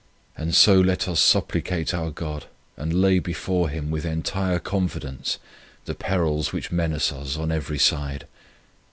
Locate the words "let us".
0.81-1.19